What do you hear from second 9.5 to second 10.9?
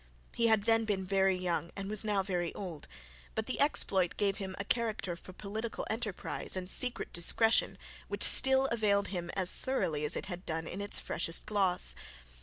thoroughly as it had done in